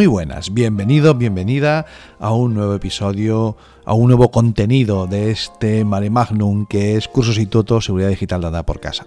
Muy 0.00 0.06
buenas, 0.06 0.54
bienvenido, 0.54 1.14
bienvenida 1.14 1.84
a 2.18 2.32
un 2.32 2.54
nuevo 2.54 2.74
episodio, 2.74 3.58
a 3.84 3.92
un 3.92 4.06
nuevo 4.06 4.30
contenido 4.30 5.06
de 5.06 5.30
este 5.30 5.84
Mare 5.84 6.08
Magnum 6.08 6.64
que 6.64 6.96
es 6.96 7.06
Cursos 7.06 7.36
y 7.36 7.44
Tuto 7.44 7.82
Seguridad 7.82 8.08
Digital 8.08 8.40
Dada 8.40 8.64
por 8.64 8.80
Casa. 8.80 9.04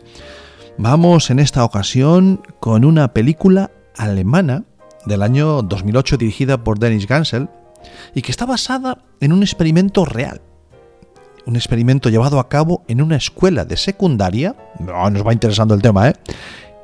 Vamos 0.78 1.32
en 1.32 1.40
esta 1.40 1.66
ocasión 1.66 2.44
con 2.60 2.86
una 2.86 3.12
película 3.12 3.72
alemana 3.98 4.66
del 5.08 5.24
año 5.24 5.64
2008 5.64 6.18
dirigida 6.18 6.64
por 6.64 6.78
Dennis 6.78 7.08
Gansel 7.08 7.50
y 8.14 8.22
que 8.22 8.30
está 8.30 8.46
basada 8.46 9.00
en 9.20 9.34
un 9.34 9.42
experimento 9.42 10.06
real. 10.06 10.44
Un 11.48 11.56
experimento 11.56 12.10
llevado 12.10 12.40
a 12.40 12.50
cabo 12.50 12.84
en 12.88 13.02
una 13.02 13.16
escuela 13.16 13.66
de 13.66 13.78
secundaria, 13.78 14.56
no 14.80 15.10
nos 15.10 15.26
va 15.26 15.34
interesando 15.34 15.74
el 15.74 15.82
tema, 15.82 16.10
¿eh? 16.10 16.14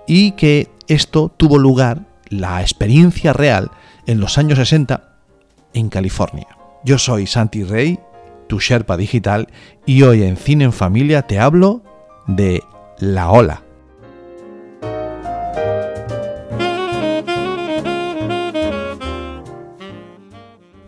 Y 0.07 0.31
que 0.31 0.67
esto 0.87 1.31
tuvo 1.37 1.59
lugar 1.59 2.07
la 2.29 2.61
experiencia 2.61 3.33
real 3.33 3.69
en 4.05 4.19
los 4.19 4.37
años 4.37 4.57
60 4.57 5.17
en 5.73 5.89
California. 5.89 6.47
Yo 6.83 6.97
soy 6.97 7.27
Santi 7.27 7.63
Rey, 7.63 7.99
tu 8.47 8.59
Sherpa 8.59 8.97
digital, 8.97 9.47
y 9.85 10.03
hoy 10.03 10.23
en 10.23 10.37
Cine 10.37 10.65
en 10.65 10.73
Familia 10.73 11.23
te 11.23 11.39
hablo 11.39 11.83
de 12.27 12.63
La 12.99 13.29
Ola. 13.31 13.63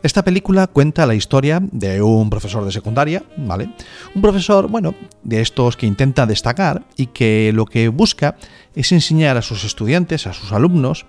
Esta 0.03 0.23
película 0.23 0.65
cuenta 0.65 1.05
la 1.05 1.13
historia 1.13 1.59
de 1.61 2.01
un 2.01 2.31
profesor 2.31 2.65
de 2.65 2.71
secundaria, 2.71 3.23
¿vale? 3.37 3.69
Un 4.15 4.21
profesor, 4.21 4.67
bueno, 4.67 4.95
de 5.23 5.41
estos 5.41 5.77
que 5.77 5.85
intenta 5.85 6.25
destacar 6.25 6.83
y 6.97 7.07
que 7.07 7.51
lo 7.53 7.67
que 7.67 7.87
busca 7.87 8.35
es 8.73 8.91
enseñar 8.91 9.37
a 9.37 9.43
sus 9.43 9.63
estudiantes, 9.63 10.25
a 10.25 10.33
sus 10.33 10.53
alumnos, 10.53 11.05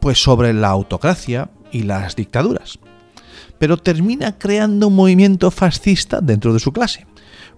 pues 0.00 0.22
sobre 0.22 0.52
la 0.52 0.68
autocracia 0.68 1.50
y 1.72 1.82
las 1.82 2.16
dictaduras. 2.16 2.78
Pero 3.58 3.76
termina 3.76 4.38
creando 4.38 4.88
un 4.88 4.96
movimiento 4.96 5.50
fascista 5.50 6.20
dentro 6.20 6.52
de 6.52 6.60
su 6.60 6.72
clase. 6.72 7.06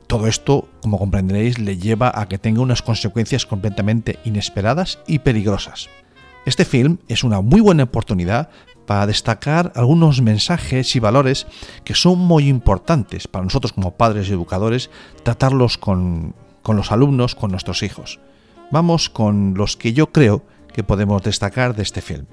Todo 0.07 0.27
esto, 0.27 0.69
como 0.83 0.99
comprenderéis, 0.99 1.59
le 1.59 1.77
lleva 1.77 2.13
a 2.15 2.27
que 2.27 2.39
tenga 2.39 2.63
unas 2.63 2.83
consecuencias 2.83 3.47
completamente 3.47 4.19
inesperadas 4.25 4.99
y 5.07 5.21
peligrosas. 5.21 5.89
Este 6.47 6.65
film 6.65 6.99
es 7.07 7.23
una 7.23 7.41
muy 7.43 7.61
buena 7.61 7.85
oportunidad 7.85 8.49
para 8.87 9.07
destacar 9.07 9.73
algunos 9.77 10.21
mensajes 10.21 10.97
y 10.97 10.99
valores 10.99 11.47
que 11.85 11.95
son 11.95 12.19
muy 12.19 12.49
importantes 12.49 13.29
para 13.29 13.45
nosotros 13.45 13.73
como 13.73 13.93
padres 13.93 14.29
y 14.29 14.33
educadores 14.33 14.91
tratarlos 15.23 15.79
con, 15.79 16.35
con 16.63 16.77
los 16.77 16.91
alumnos, 16.91 17.37
con 17.37 17.53
nuestros 17.53 17.85
hijos. 17.85 18.19
Vamos 18.73 19.11
con 19.11 19.55
los 19.55 19.77
que 19.77 19.93
yo 19.93 20.11
creo 20.11 20.43
que 20.73 20.85
podemos 20.85 21.23
destacar 21.23 21.75
de 21.75 21.83
este 21.83 22.01
film. 22.01 22.27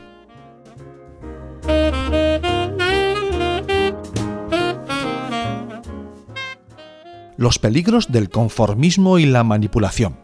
Los 7.38 7.60
peligros 7.60 8.12
del 8.12 8.30
conformismo 8.30 9.20
y 9.20 9.28
la 9.28 9.44
manipulación. 9.44 10.18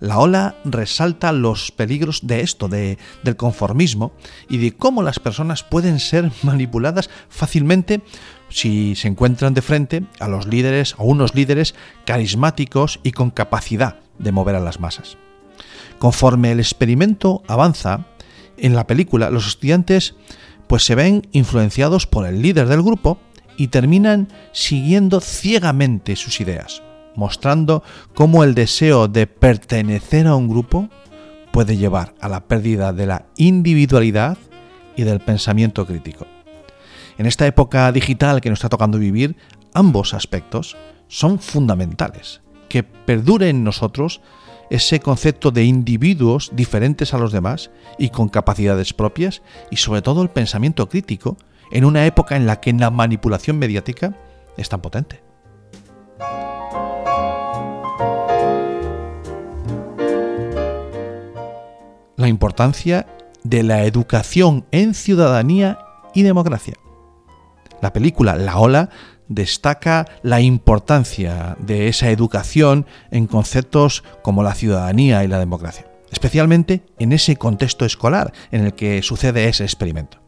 La 0.00 0.18
ola 0.18 0.56
resalta 0.64 1.32
los 1.32 1.70
peligros 1.70 2.26
de 2.26 2.40
esto, 2.40 2.68
de, 2.68 2.98
del 3.22 3.36
conformismo, 3.36 4.12
y 4.48 4.58
de 4.58 4.72
cómo 4.72 5.02
las 5.02 5.18
personas 5.18 5.62
pueden 5.62 6.00
ser 6.00 6.32
manipuladas 6.42 7.10
fácilmente 7.28 8.00
si 8.48 8.94
se 8.96 9.08
encuentran 9.08 9.54
de 9.54 9.62
frente 9.62 10.04
a 10.20 10.28
los 10.28 10.46
líderes, 10.46 10.94
a 10.98 11.02
unos 11.02 11.34
líderes 11.34 11.74
carismáticos 12.06 13.00
y 13.02 13.12
con 13.12 13.30
capacidad 13.30 14.00
de 14.18 14.32
mover 14.32 14.54
a 14.54 14.60
las 14.60 14.80
masas. 14.80 15.18
Conforme 15.98 16.52
el 16.52 16.60
experimento 16.60 17.42
avanza, 17.46 18.06
en 18.56 18.74
la 18.74 18.86
película 18.86 19.30
los 19.30 19.46
estudiantes 19.46 20.14
pues 20.66 20.84
se 20.84 20.94
ven 20.94 21.28
influenciados 21.32 22.06
por 22.06 22.26
el 22.26 22.42
líder 22.42 22.68
del 22.68 22.82
grupo 22.82 23.18
y 23.56 23.68
terminan 23.68 24.28
siguiendo 24.52 25.20
ciegamente 25.20 26.16
sus 26.16 26.40
ideas, 26.40 26.82
mostrando 27.14 27.82
cómo 28.14 28.44
el 28.44 28.54
deseo 28.54 29.08
de 29.08 29.26
pertenecer 29.26 30.26
a 30.26 30.34
un 30.34 30.48
grupo 30.48 30.88
puede 31.52 31.76
llevar 31.76 32.14
a 32.20 32.28
la 32.28 32.48
pérdida 32.48 32.92
de 32.92 33.06
la 33.06 33.26
individualidad 33.36 34.38
y 34.96 35.04
del 35.04 35.20
pensamiento 35.20 35.86
crítico. 35.86 36.26
En 37.16 37.26
esta 37.26 37.46
época 37.46 37.90
digital 37.92 38.40
que 38.40 38.50
nos 38.50 38.58
está 38.58 38.68
tocando 38.68 38.98
vivir, 38.98 39.36
ambos 39.72 40.14
aspectos 40.14 40.76
son 41.06 41.38
fundamentales, 41.38 42.40
que 42.68 42.82
perdure 42.82 43.50
en 43.50 43.62
nosotros 43.62 44.20
ese 44.70 45.00
concepto 45.00 45.50
de 45.50 45.64
individuos 45.64 46.50
diferentes 46.54 47.14
a 47.14 47.18
los 47.18 47.32
demás 47.32 47.70
y 47.98 48.10
con 48.10 48.28
capacidades 48.28 48.92
propias 48.92 49.42
y 49.70 49.76
sobre 49.76 50.02
todo 50.02 50.22
el 50.22 50.30
pensamiento 50.30 50.88
crítico 50.88 51.36
en 51.70 51.84
una 51.84 52.06
época 52.06 52.36
en 52.36 52.46
la 52.46 52.60
que 52.60 52.72
la 52.72 52.90
manipulación 52.90 53.58
mediática 53.58 54.16
es 54.56 54.68
tan 54.68 54.80
potente. 54.80 55.22
La 62.16 62.28
importancia 62.28 63.06
de 63.42 63.62
la 63.62 63.84
educación 63.84 64.64
en 64.70 64.94
ciudadanía 64.94 65.78
y 66.14 66.22
democracia. 66.22 66.74
La 67.82 67.92
película 67.92 68.36
La 68.36 68.56
Ola 68.58 68.88
destaca 69.28 70.06
la 70.22 70.40
importancia 70.40 71.56
de 71.58 71.88
esa 71.88 72.10
educación 72.10 72.86
en 73.10 73.26
conceptos 73.26 74.04
como 74.22 74.42
la 74.42 74.54
ciudadanía 74.54 75.24
y 75.24 75.28
la 75.28 75.38
democracia, 75.38 75.86
especialmente 76.10 76.82
en 76.98 77.12
ese 77.12 77.36
contexto 77.36 77.84
escolar 77.84 78.32
en 78.50 78.64
el 78.64 78.74
que 78.74 79.02
sucede 79.02 79.48
ese 79.48 79.64
experimento. 79.64 80.18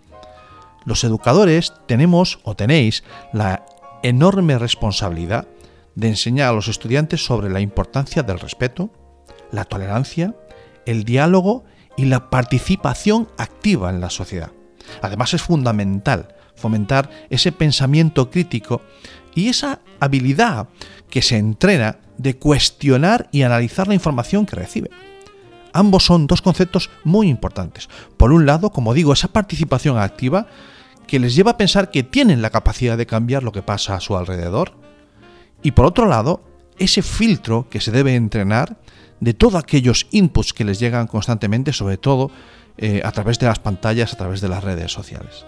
Los 0.85 1.03
educadores 1.05 1.73
tenemos 1.87 2.39
o 2.45 2.55
tenéis 2.55 3.03
la 3.33 3.67
enorme 4.03 4.59
responsabilidad 4.59 5.49
de 5.95 6.09
enseñar 6.09 6.51
a 6.51 6.53
los 6.53 6.69
estudiantes 6.69 7.25
sobre 7.25 7.51
la 7.51 7.61
importancia 7.61 8.23
del 8.23 8.39
respeto, 8.39 8.91
la 9.51 9.65
tolerancia, 9.65 10.35
el 10.85 11.05
diálogo 11.05 11.65
y 11.97 12.05
la 12.05 12.31
participación 12.31 13.29
activa 13.39 13.91
en 13.91 14.01
la 14.01 14.11
sociedad. 14.11 14.53
Además 15.03 15.35
es 15.35 15.43
fundamental 15.43 16.36
fomentar 16.57 17.11
ese 17.31 17.53
pensamiento 17.53 18.31
crítico 18.31 18.83
y 19.35 19.49
esa 19.49 19.81
habilidad 20.01 20.69
que 21.11 21.23
se 21.23 21.37
entrena 21.37 21.99
de 22.19 22.37
cuestionar 22.37 23.29
y 23.33 23.43
analizar 23.43 23.89
la 23.89 23.95
información 23.95 24.47
que 24.47 24.57
recibe. 24.57 24.91
Ambos 25.73 26.07
son 26.07 26.27
dos 26.27 26.41
conceptos 26.41 26.91
muy 27.05 27.29
importantes. 27.29 27.89
Por 28.17 28.33
un 28.33 28.47
lado, 28.47 28.71
como 28.71 28.95
digo, 28.95 29.13
esa 29.13 29.29
participación 29.29 29.99
activa 29.99 30.47
que 31.07 31.19
les 31.19 31.35
lleva 31.35 31.53
a 31.53 31.57
pensar 31.59 31.91
que 31.91 32.03
tienen 32.03 32.43
la 32.43 32.51
capacidad 32.51 32.97
de 32.97 33.07
cambiar 33.07 33.43
lo 33.43 33.53
que 33.53 33.63
pasa 33.63 33.95
a 33.95 34.01
su 34.01 34.17
alrededor. 34.17 34.73
Y 35.63 35.73
por 35.73 35.85
otro 35.85 36.07
lado, 36.07 36.43
ese 36.79 37.03
filtro 37.03 37.69
que 37.69 37.81
se 37.81 37.91
debe 37.91 38.15
entrenar 38.15 38.79
de 39.21 39.35
todos 39.35 39.55
aquellos 39.55 40.07
inputs 40.11 40.53
que 40.53 40.65
les 40.65 40.79
llegan 40.79 41.07
constantemente, 41.07 41.73
sobre 41.73 41.97
todo 41.97 42.31
eh, 42.79 43.03
a 43.05 43.13
través 43.13 43.39
de 43.39 43.47
las 43.47 43.59
pantallas, 43.59 44.13
a 44.13 44.17
través 44.17 44.41
de 44.41 44.49
las 44.49 44.65
redes 44.65 44.93
sociales. 44.93 45.47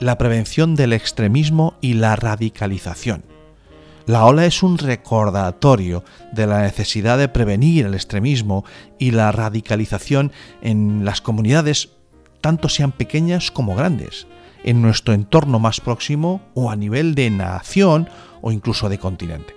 La 0.00 0.18
prevención 0.18 0.76
del 0.76 0.92
extremismo 0.92 1.74
y 1.80 1.94
la 1.94 2.16
radicalización. 2.16 3.24
La 4.06 4.24
ola 4.24 4.46
es 4.46 4.62
un 4.62 4.78
recordatorio 4.78 6.02
de 6.32 6.46
la 6.46 6.62
necesidad 6.62 7.18
de 7.18 7.28
prevenir 7.28 7.84
el 7.84 7.94
extremismo 7.94 8.64
y 8.98 9.10
la 9.10 9.32
radicalización 9.32 10.32
en 10.62 11.04
las 11.04 11.20
comunidades, 11.20 11.90
tanto 12.40 12.68
sean 12.68 12.92
pequeñas 12.92 13.50
como 13.50 13.74
grandes, 13.74 14.26
en 14.64 14.80
nuestro 14.80 15.12
entorno 15.12 15.58
más 15.58 15.80
próximo 15.80 16.40
o 16.54 16.70
a 16.70 16.76
nivel 16.76 17.14
de 17.14 17.28
nación 17.30 18.08
o 18.40 18.50
incluso 18.50 18.88
de 18.88 18.98
continente. 18.98 19.54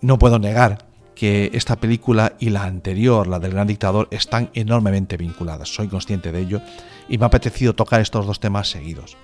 No 0.00 0.18
puedo 0.18 0.38
negar 0.38 0.86
que 1.14 1.50
esta 1.54 1.76
película 1.76 2.34
y 2.38 2.50
la 2.50 2.64
anterior, 2.64 3.26
la 3.26 3.38
del 3.38 3.52
gran 3.52 3.66
dictador, 3.66 4.08
están 4.10 4.50
enormemente 4.54 5.16
vinculadas. 5.16 5.68
Soy 5.68 5.88
consciente 5.88 6.32
de 6.32 6.40
ello 6.40 6.60
y 7.08 7.18
me 7.18 7.24
ha 7.24 7.28
apetecido 7.28 7.74
tocar 7.74 8.00
estos 8.00 8.26
dos 8.26 8.40
temas 8.40 8.68
seguidos. 8.68 9.16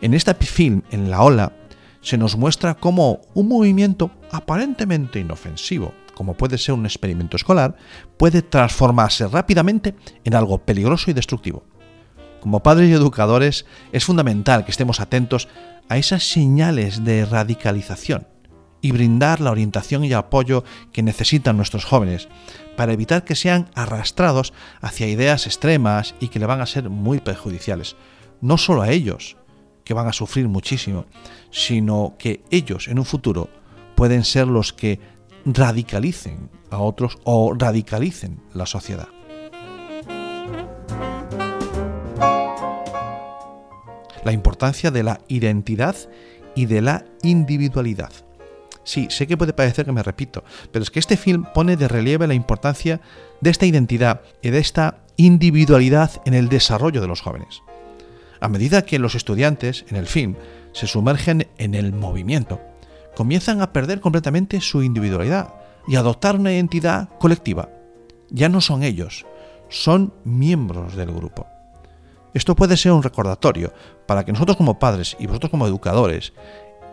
En 0.00 0.14
este 0.14 0.34
film, 0.34 0.82
en 0.90 1.10
La 1.10 1.22
Ola, 1.22 1.52
se 2.00 2.16
nos 2.16 2.36
muestra 2.36 2.74
cómo 2.74 3.20
un 3.34 3.48
movimiento 3.48 4.10
aparentemente 4.30 5.18
inofensivo, 5.18 5.92
como 6.14 6.34
puede 6.34 6.58
ser 6.58 6.74
un 6.74 6.86
experimento 6.86 7.36
escolar, 7.36 7.76
puede 8.16 8.42
transformarse 8.42 9.26
rápidamente 9.26 9.94
en 10.24 10.34
algo 10.34 10.58
peligroso 10.58 11.10
y 11.10 11.14
destructivo. 11.14 11.64
Como 12.40 12.62
padres 12.62 12.88
y 12.88 12.92
educadores 12.92 13.66
es 13.92 14.04
fundamental 14.04 14.64
que 14.64 14.70
estemos 14.70 15.00
atentos 15.00 15.48
a 15.88 15.98
esas 15.98 16.22
señales 16.22 17.04
de 17.04 17.24
radicalización 17.24 18.26
y 18.80 18.92
brindar 18.92 19.40
la 19.40 19.50
orientación 19.50 20.04
y 20.04 20.12
apoyo 20.12 20.64
que 20.92 21.02
necesitan 21.02 21.56
nuestros 21.56 21.84
jóvenes 21.84 22.28
para 22.76 22.92
evitar 22.92 23.24
que 23.24 23.34
sean 23.34 23.70
arrastrados 23.74 24.52
hacia 24.80 25.08
ideas 25.08 25.46
extremas 25.46 26.14
y 26.20 26.28
que 26.28 26.38
le 26.38 26.46
van 26.46 26.60
a 26.60 26.66
ser 26.66 26.90
muy 26.90 27.20
perjudiciales. 27.20 27.96
No 28.40 28.56
solo 28.56 28.82
a 28.82 28.90
ellos, 28.90 29.36
que 29.84 29.94
van 29.94 30.06
a 30.06 30.12
sufrir 30.12 30.48
muchísimo, 30.48 31.06
sino 31.50 32.14
que 32.18 32.44
ellos 32.50 32.88
en 32.88 32.98
un 32.98 33.04
futuro 33.04 33.48
pueden 33.94 34.22
ser 34.22 34.46
los 34.46 34.72
que 34.72 35.00
radicalicen 35.46 36.50
a 36.70 36.78
otros 36.78 37.18
o 37.24 37.54
radicalicen 37.56 38.40
la 38.52 38.66
sociedad. 38.66 39.08
La 44.24 44.32
importancia 44.32 44.90
de 44.90 45.02
la 45.02 45.20
identidad 45.28 45.96
y 46.54 46.66
de 46.66 46.82
la 46.82 47.06
individualidad. 47.22 48.12
Sí, 48.88 49.08
sé 49.10 49.26
que 49.26 49.36
puede 49.36 49.52
parecer 49.52 49.84
que 49.84 49.92
me 49.92 50.02
repito, 50.02 50.44
pero 50.72 50.82
es 50.82 50.90
que 50.90 50.98
este 50.98 51.18
film 51.18 51.44
pone 51.52 51.76
de 51.76 51.88
relieve 51.88 52.26
la 52.26 52.32
importancia 52.32 53.02
de 53.42 53.50
esta 53.50 53.66
identidad 53.66 54.22
y 54.40 54.48
de 54.48 54.60
esta 54.60 55.00
individualidad 55.18 56.22
en 56.24 56.32
el 56.32 56.48
desarrollo 56.48 57.02
de 57.02 57.06
los 57.06 57.20
jóvenes. 57.20 57.60
A 58.40 58.48
medida 58.48 58.86
que 58.86 58.98
los 58.98 59.14
estudiantes 59.14 59.84
en 59.90 59.96
el 59.96 60.06
film 60.06 60.36
se 60.72 60.86
sumergen 60.86 61.48
en 61.58 61.74
el 61.74 61.92
movimiento, 61.92 62.62
comienzan 63.14 63.60
a 63.60 63.74
perder 63.74 64.00
completamente 64.00 64.58
su 64.62 64.82
individualidad 64.82 65.52
y 65.86 65.96
a 65.96 65.98
adoptar 65.98 66.36
una 66.36 66.54
identidad 66.54 67.10
colectiva. 67.18 67.68
Ya 68.30 68.48
no 68.48 68.62
son 68.62 68.82
ellos, 68.82 69.26
son 69.68 70.14
miembros 70.24 70.96
del 70.96 71.12
grupo. 71.12 71.46
Esto 72.32 72.56
puede 72.56 72.78
ser 72.78 72.92
un 72.92 73.02
recordatorio 73.02 73.70
para 74.06 74.24
que 74.24 74.32
nosotros 74.32 74.56
como 74.56 74.78
padres 74.78 75.14
y 75.20 75.26
vosotros 75.26 75.50
como 75.50 75.66
educadores 75.66 76.32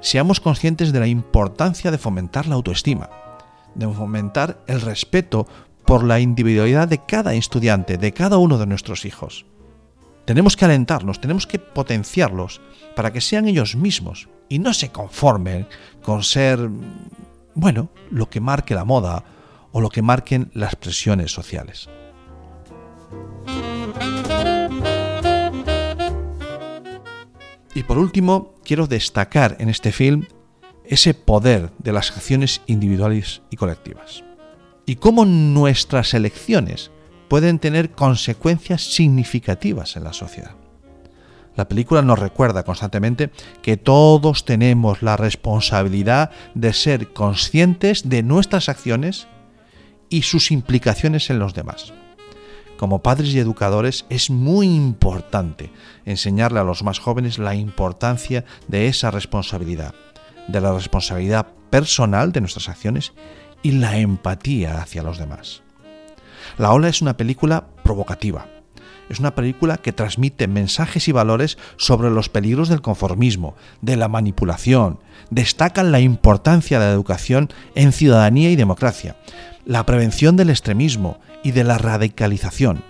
seamos 0.06 0.40
conscientes 0.40 0.94
de 0.94 1.00
la 1.00 1.08
importancia 1.08 1.90
de 1.90 1.98
fomentar 1.98 2.46
la 2.46 2.54
autoestima, 2.54 3.10
de 3.74 3.88
fomentar 3.88 4.64
el 4.68 4.82
respeto 4.82 5.48
por 5.84 6.04
la 6.04 6.20
individualidad 6.20 6.88
de 6.88 7.04
cada 7.04 7.34
estudiante, 7.34 7.98
de 7.98 8.14
cada 8.14 8.38
uno 8.38 8.60
de 8.60 8.68
nuestros 8.68 9.04
hijos. 9.06 9.48
Tenemos 10.26 10.56
que 10.56 10.66
alentarlos, 10.66 11.20
tenemos 11.20 11.48
que 11.48 11.58
potenciarlos 11.58 12.62
para 12.96 13.12
que 13.12 13.20
sean 13.20 13.48
ellos 13.48 13.76
mismos 13.76 14.30
y 14.48 14.60
no 14.60 14.76
se 14.76 14.92
conformen 14.92 15.68
con 16.04 16.22
ser, 16.22 16.70
bueno, 17.56 17.90
lo 18.12 18.30
que 18.30 18.42
marque 18.42 18.76
la 18.76 18.86
moda 18.86 19.24
o 19.72 19.82
lo 19.82 19.90
que 19.90 20.04
marquen 20.04 20.52
las 20.54 20.76
presiones 20.76 21.32
sociales. 21.32 21.90
Y 27.76 27.84
por 27.84 27.98
último, 27.98 28.56
quiero 28.64 28.88
destacar 28.88 29.58
en 29.60 29.68
este 29.68 29.92
film 29.92 30.26
ese 30.86 31.14
poder 31.14 31.72
de 31.78 31.92
las 31.92 32.10
acciones 32.12 32.62
individuales 32.68 33.42
y 33.50 33.58
colectivas. 33.58 34.24
Y 34.86 34.96
cómo 34.96 35.26
nuestras 35.26 36.14
elecciones 36.14 36.90
pueden 37.28 37.60
tener 37.60 37.92
consecuencias 37.92 38.82
significativas 38.82 39.98
en 39.98 40.06
la 40.06 40.14
sociedad. 40.14 40.52
La 41.58 41.68
película 41.68 42.02
nos 42.02 42.20
recuerda 42.20 42.64
constantemente 42.64 43.30
que 43.62 43.76
todos 43.76 44.46
tenemos 44.46 45.02
la 45.02 45.18
responsabilidad 45.18 46.32
de 46.54 46.72
ser 46.72 47.12
conscientes 47.12 48.08
de 48.08 48.24
nuestras 48.24 48.70
acciones 48.70 49.28
y 50.08 50.22
sus 50.22 50.52
implicaciones 50.52 51.30
en 51.30 51.40
los 51.40 51.54
demás 51.54 51.94
como 52.78 53.02
padres 53.02 53.34
y 53.34 53.40
educadores 53.40 54.06
es 54.10 54.30
muy 54.30 54.68
importante 54.68 55.72
enseñarle 56.06 56.60
a 56.60 56.64
los 56.64 56.84
más 56.84 57.00
jóvenes 57.00 57.40
la 57.40 57.56
importancia 57.56 58.46
de 58.68 58.88
esa 58.88 59.12
responsabilidad, 59.12 59.94
de 60.48 60.62
la 60.62 60.74
responsabilidad 60.74 61.48
personal 61.70 62.32
de 62.32 62.42
nuestras 62.42 62.70
acciones 62.70 63.14
y 63.64 63.72
la 63.72 63.98
empatía 63.98 64.82
hacia 64.82 65.04
los 65.04 65.18
demás. 65.18 65.62
La 66.58 66.72
ola 66.72 66.88
es 66.88 67.02
una 67.02 67.18
película 67.18 67.68
provocativa. 67.84 68.48
Es 69.10 69.20
una 69.20 69.36
película 69.36 69.78
que 69.78 69.94
transmite 69.94 70.48
mensajes 70.48 71.08
y 71.08 71.12
valores 71.12 71.58
sobre 71.78 72.10
los 72.10 72.30
peligros 72.30 72.70
del 72.70 72.82
conformismo, 72.82 73.56
de 73.82 73.98
la 73.98 74.08
manipulación, 74.08 75.00
destacan 75.30 75.92
la 75.92 76.00
importancia 76.00 76.80
de 76.80 76.86
la 76.86 76.92
educación 76.92 77.50
en 77.76 77.92
ciudadanía 77.92 78.50
y 78.50 78.56
democracia, 78.56 79.16
la 79.66 79.86
prevención 79.86 80.36
del 80.38 80.50
extremismo 80.50 81.20
y 81.46 81.52
de 81.52 81.64
la 81.64 81.78
radicalización. 81.78 82.84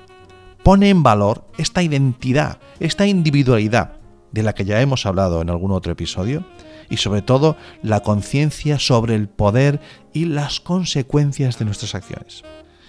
Pone 0.64 0.90
en 0.90 1.04
valor 1.04 1.46
esta 1.58 1.84
identidad, 1.84 2.60
esta 2.80 3.06
individualidad 3.06 3.98
de 4.32 4.44
la 4.44 4.56
que 4.56 4.64
ya 4.64 4.80
hemos 4.80 5.06
hablado 5.06 5.42
en 5.42 5.50
algún 5.50 5.74
otro 5.74 5.92
episodio, 5.92 6.46
y 6.90 6.98
sobre 6.98 7.22
todo 7.22 7.58
la 7.84 8.00
conciencia 8.00 8.80
sobre 8.80 9.16
el 9.16 9.28
poder 9.28 9.82
y 10.14 10.24
las 10.24 10.62
consecuencias 10.62 11.60
de 11.60 11.66
nuestras 11.66 11.96
acciones. 11.96 12.44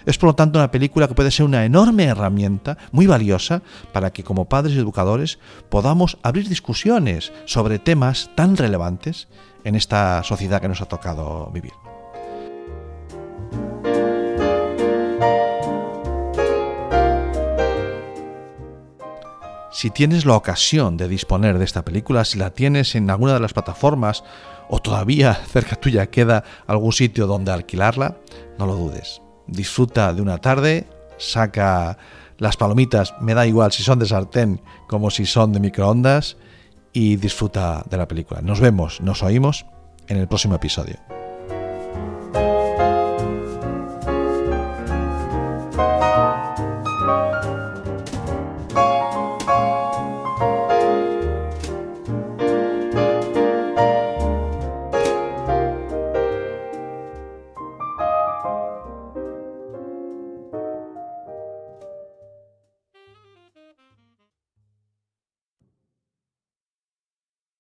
Es 0.07 0.19
por 0.19 0.29
lo 0.29 0.35
tanto 0.37 0.61
una 0.61 0.71
película 0.71 1.09
que 1.09 1.15
puede 1.15 1.33
ser 1.33 1.45
una 1.45 1.65
enorme 1.65 2.05
herramienta, 2.05 2.79
muy 2.93 3.09
valiosa, 3.09 3.63
para 3.93 4.13
que 4.13 4.23
como 4.23 4.49
padres 4.49 4.77
y 4.77 4.79
educadores 4.79 5.41
podamos 5.69 6.19
abrir 6.23 6.49
discusiones 6.49 7.33
sobre 7.45 7.81
temas 7.81 8.31
tan 8.37 8.57
relevantes 8.57 9.27
en 9.65 9.75
esta 9.75 10.23
sociedad 10.23 10.61
que 10.61 10.69
nos 10.69 10.81
ha 10.81 10.87
tocado 10.87 11.51
vivir. 11.53 11.73
Si 19.77 19.91
tienes 19.91 20.25
la 20.25 20.37
ocasión 20.37 20.97
de 20.97 21.07
disponer 21.07 21.59
de 21.59 21.67
esta 21.67 21.85
película, 21.85 22.25
si 22.25 22.39
la 22.39 22.49
tienes 22.49 22.95
en 22.95 23.11
alguna 23.11 23.35
de 23.35 23.41
las 23.41 23.53
plataformas 23.53 24.25
o 24.71 24.81
todavía 24.81 25.35
cerca 25.53 25.77
tuya 25.77 26.07
queda 26.07 26.45
algún 26.67 26.95
sitio 26.95 27.27
donde 27.27 27.53
alquilarla, 27.53 28.17
no 28.59 28.65
lo 28.65 28.75
dudes. 28.75 29.21
Disfruta 29.47 30.15
de 30.15 30.23
una 30.23 30.39
tarde, 30.39 30.87
saca 31.19 31.99
las 32.39 32.57
palomitas, 32.57 33.13
me 33.21 33.35
da 33.35 33.47
igual 33.47 33.71
si 33.71 33.83
son 33.83 33.99
de 33.99 34.07
sartén 34.07 34.63
como 34.89 35.11
si 35.11 35.27
son 35.27 35.53
de 35.53 35.61
microondas, 35.61 36.39
y 36.95 37.17
disfruta 37.17 37.85
de 37.91 37.99
la 37.99 38.09
película. 38.09 38.41
Nos 38.41 38.61
vemos, 38.61 39.03
nos 39.03 39.23
oímos 39.23 39.67
en 40.09 40.17
el 40.17 40.27
próximo 40.27 40.55
episodio. 40.55 41.16